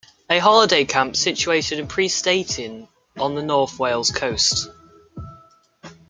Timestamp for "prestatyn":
1.87-2.87